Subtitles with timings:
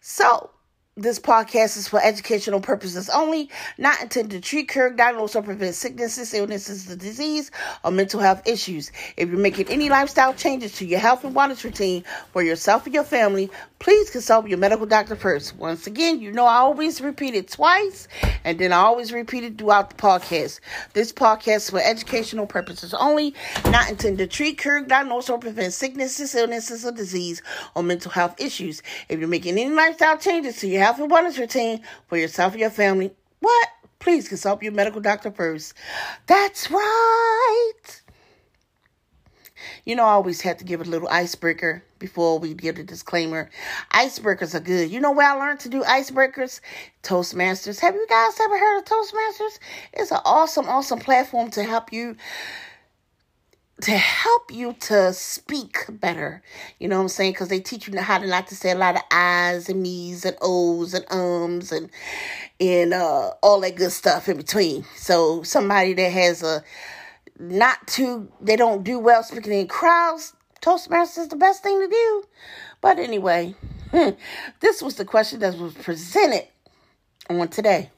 [0.00, 0.50] So,
[0.96, 3.48] this podcast is for educational purposes only,
[3.78, 7.52] not intended to treat, cure, diagnose, or prevent sicknesses, illnesses, the disease,
[7.84, 8.90] or mental health issues.
[9.16, 12.94] If you're making any lifestyle changes to your health and wellness routine for yourself and
[12.96, 15.56] your family, please consult your medical doctor first.
[15.56, 18.08] Once again, you know I always repeat it twice,
[18.44, 20.60] and then I always repeat it throughout the podcast.
[20.92, 23.34] This podcast is for educational purposes only,
[23.66, 27.42] not intended to treat, cure, diagnose, or prevent sicknesses, illnesses, or disease,
[27.74, 28.82] or mental health issues.
[29.08, 32.60] If you're making any lifestyle changes to your health and wellness routine for yourself and
[32.60, 33.68] your family, what?
[33.98, 35.74] Please consult your medical doctor first.
[36.26, 38.02] That's right.
[39.84, 43.50] You know, I always have to give a little icebreaker before we give the disclaimer.
[43.92, 44.90] Icebreakers are good.
[44.90, 46.60] You know where I learned to do icebreakers?
[47.02, 47.80] Toastmasters.
[47.80, 49.58] Have you guys ever heard of Toastmasters?
[49.92, 52.16] It's an awesome, awesome platform to help you
[53.80, 56.42] to help you to speak better.
[56.80, 57.32] You know what I'm saying?
[57.32, 60.24] Because they teach you how to not to say a lot of I's and me's
[60.24, 61.88] and O's and ums and
[62.60, 64.84] and uh, all that good stuff in between.
[64.96, 66.64] So somebody that has a
[67.38, 71.88] not too they don't do well speaking in crowds, Toastmasters is the best thing to
[71.88, 72.24] do.
[72.80, 73.54] But anyway,
[74.60, 76.46] this was the question that was presented
[77.30, 77.90] on today.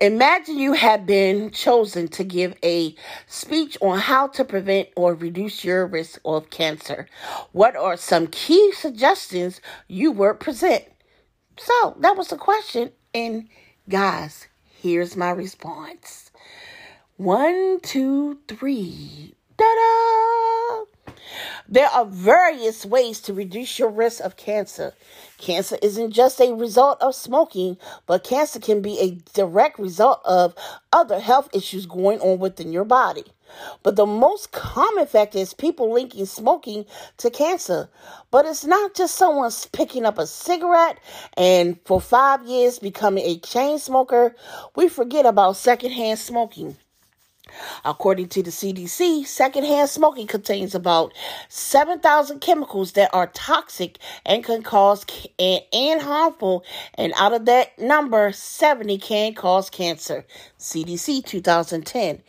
[0.00, 2.96] Imagine you have been chosen to give a
[3.28, 7.06] speech on how to prevent or reduce your risk of cancer.
[7.52, 10.84] What are some key suggestions you would present?
[11.58, 12.90] So that was the question.
[13.14, 13.48] And
[13.88, 16.32] guys, here's my response.
[17.16, 19.36] One, two, three.
[19.56, 21.14] Da da!
[21.68, 24.94] There are various ways to reduce your risk of cancer.
[25.38, 30.56] Cancer isn't just a result of smoking, but cancer can be a direct result of
[30.92, 33.24] other health issues going on within your body.
[33.84, 36.84] But the most common factor is people linking smoking
[37.18, 37.88] to cancer.
[38.32, 40.98] But it's not just someone picking up a cigarette
[41.36, 44.34] and for five years becoming a chain smoker.
[44.74, 46.76] We forget about secondhand smoking.
[47.84, 51.12] According to the CDC, secondhand smoking contains about
[51.48, 55.04] 7,000 chemicals that are toxic and can cause
[55.38, 60.24] and, and harmful, and out of that number, 70 can cause cancer.
[60.58, 62.06] CDC 2010.
[62.06, 62.22] In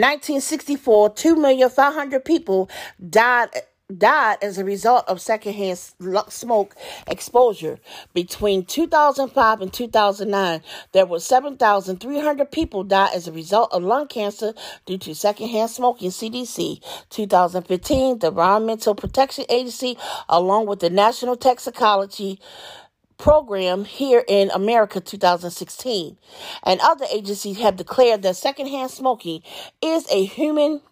[0.00, 2.68] 1964, 2,500,000 people
[3.08, 3.50] died
[3.94, 5.78] died as a result of secondhand
[6.28, 6.74] smoke
[7.06, 7.78] exposure.
[8.14, 14.54] Between 2005 and 2009, there were 7,300 people died as a result of lung cancer
[14.86, 16.10] due to secondhand smoking.
[16.10, 19.96] CDC 2015, the Environmental Protection Agency,
[20.28, 22.40] along with the National Toxicology
[23.18, 26.18] program here in America 2016
[26.64, 29.42] and other agencies have declared that secondhand smoking
[29.80, 30.82] is a human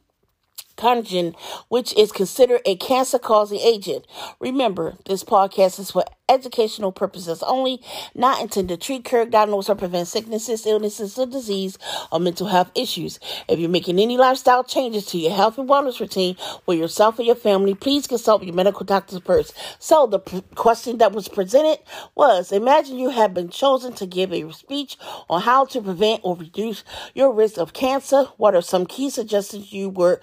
[0.76, 1.34] Carcinogen,
[1.68, 4.06] which is considered a cancer causing agent.
[4.40, 7.80] Remember, this podcast is for educational purposes only,
[8.14, 11.78] not intended to treat, cure, diagnose, or prevent sicknesses, illnesses, or disease,
[12.10, 13.20] or mental health issues.
[13.48, 17.22] If you're making any lifestyle changes to your health and wellness routine for yourself or
[17.22, 19.54] your family, please consult your medical doctor first.
[19.78, 21.78] So, the p- question that was presented
[22.14, 24.96] was Imagine you have been chosen to give a speech
[25.28, 26.84] on how to prevent or reduce
[27.14, 28.24] your risk of cancer.
[28.36, 30.20] What are some key suggestions you were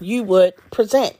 [0.00, 1.16] you would present.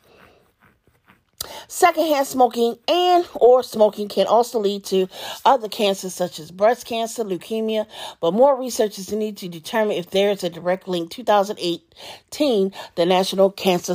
[1.68, 5.06] Secondhand smoking and or smoking can also lead to
[5.44, 7.86] other cancers such as breast cancer, leukemia,
[8.20, 11.10] but more research is needed to determine if there is a direct link.
[11.10, 13.94] 2018, the National Cancer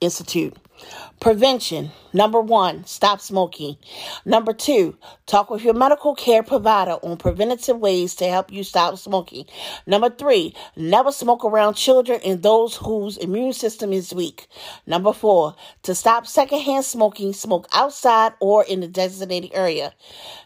[0.00, 0.56] Institute
[1.20, 1.90] Prevention.
[2.12, 3.76] Number one, stop smoking.
[4.24, 4.96] Number two,
[5.26, 9.44] talk with your medical care provider on preventative ways to help you stop smoking.
[9.86, 14.48] Number three, never smoke around children and those whose immune system is weak.
[14.86, 15.54] Number four,
[15.84, 19.94] To stop secondhand smoking, smoke outside or in a designated area.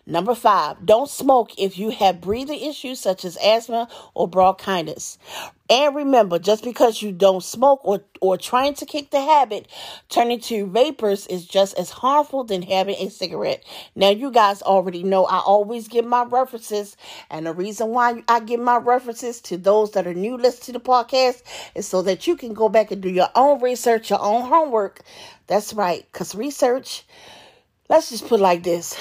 [0.07, 5.19] Number five, don't smoke if you have breathing issues such as asthma or bronchitis.
[5.71, 9.69] And remember, just because you don't smoke or, or trying to kick the habit,
[10.09, 13.65] turning to vapors is just as harmful than having a cigarette.
[13.95, 16.97] Now, you guys already know I always give my references,
[17.31, 20.73] and the reason why I give my references to those that are new listening to
[20.73, 21.43] the podcast
[21.75, 25.01] is so that you can go back and do your own research, your own homework.
[25.47, 27.05] That's right, because research,
[27.89, 28.99] let's just put like this.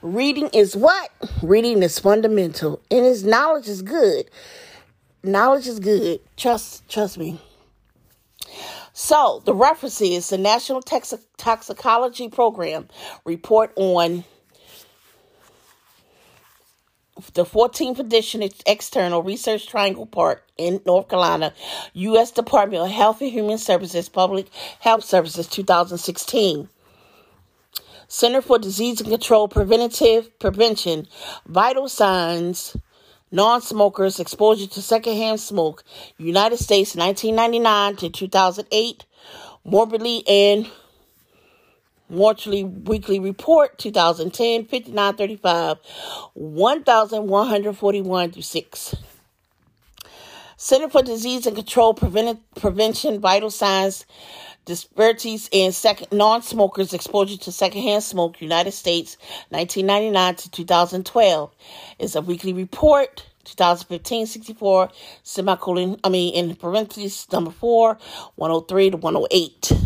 [0.00, 1.10] Reading is what?
[1.42, 4.30] Reading is fundamental, and his knowledge is good
[5.26, 6.20] knowledge is good.
[6.36, 7.40] Trust, trust me.
[8.92, 12.88] So the reference is the National Toxicology Program
[13.24, 14.24] report on
[17.34, 21.52] the 14th edition external research triangle park in north carolina
[21.94, 24.48] u.s department of health and human services public
[24.80, 26.68] health services 2016
[28.06, 31.06] center for disease and control preventative prevention
[31.46, 32.76] vital signs
[33.36, 35.84] non-smokers exposure to secondhand smoke
[36.16, 39.04] united states 1999 to 2008
[39.62, 40.70] morbidly and
[42.08, 45.76] mortally weekly report 2010 5935
[46.32, 48.94] 1141 through 6
[50.56, 54.06] center for disease and control prevention vital signs
[54.66, 59.16] disparities in second non-smokers exposure to secondhand smoke united states
[59.50, 61.54] 1999 to 2012
[62.00, 64.90] is a weekly report 2015 64
[65.22, 67.96] semicolon i mean in parentheses number 4
[68.34, 69.85] 103 to 108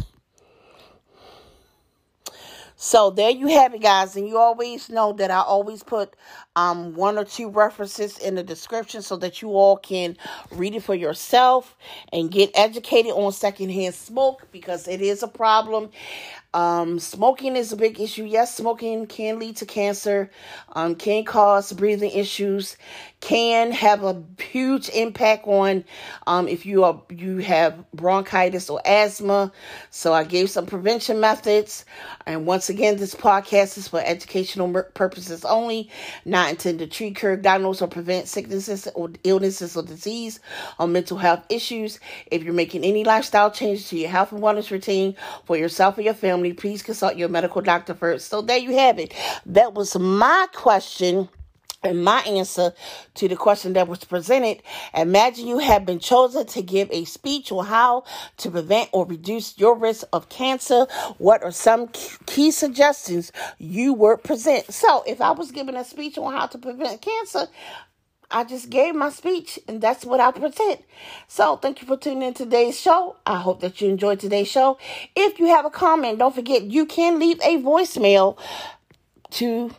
[2.83, 4.17] so there you have it, guys.
[4.17, 6.17] And you always know that I always put
[6.57, 10.17] um, one or two references in the description so that you all can
[10.51, 11.77] read it for yourself
[12.11, 15.91] and get educated on secondhand smoke because it is a problem.
[16.53, 18.25] Um, smoking is a big issue.
[18.25, 20.31] Yes, smoking can lead to cancer,
[20.73, 22.77] um, can cause breathing issues,
[23.21, 25.85] can have a huge impact on
[26.27, 29.53] um, if you are you have bronchitis or asthma.
[29.91, 31.85] So I gave some prevention methods,
[32.27, 35.89] and once again, this podcast is for educational purposes only,
[36.25, 40.41] not intended to treat, cure, diagnose, or prevent sicknesses or illnesses or disease
[40.81, 42.01] or mental health issues.
[42.31, 45.15] If you're making any lifestyle changes to your health and wellness routine
[45.45, 48.29] for yourself or your family family, please consult your medical doctor first.
[48.29, 49.13] So there you have it.
[49.45, 51.29] That was my question
[51.83, 52.73] and my answer
[53.15, 54.63] to the question that was presented.
[54.95, 58.05] Imagine you have been chosen to give a speech on how
[58.39, 60.87] to prevent or reduce your risk of cancer.
[61.19, 61.89] What are some
[62.27, 64.73] key suggestions you would present?
[64.73, 67.49] So, if I was giving a speech on how to prevent cancer,
[68.31, 70.85] I just gave my speech, and that's what I present.
[71.27, 73.17] So, thank you for tuning in today's show.
[73.27, 74.79] I hope that you enjoyed today's show.
[75.17, 78.39] If you have a comment, don't forget you can leave a voicemail
[79.31, 79.71] to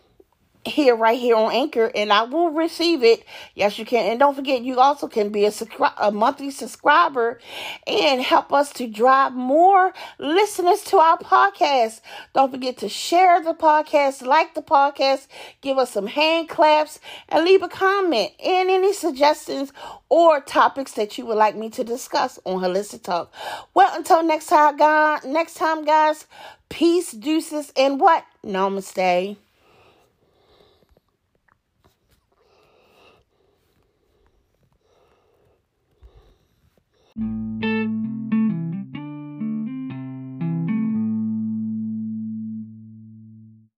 [0.64, 3.26] here right here on Anchor, and I will receive it.
[3.56, 4.12] Yes, you can.
[4.12, 7.40] And don't forget, you also can be a, subscri- a monthly subscriber
[7.88, 12.02] and help us to drive more listeners to our podcast.
[12.34, 15.28] Don't forget to share the podcast, like the podcast,
[15.62, 17.00] give us some hand claps,
[17.30, 19.74] and leave a comment and any suggestions
[20.10, 23.34] or topics that you would like me to discuss on Holistic Talk.
[23.74, 26.28] Well, until next time, God, next time, guys.
[26.70, 28.24] Peace, deuces, and what?
[28.46, 29.36] Namaste.